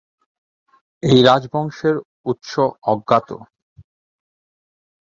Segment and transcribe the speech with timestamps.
[1.03, 1.95] এই রাজবংশের
[2.25, 2.51] উৎস
[2.83, 3.29] অজ্ঞাত।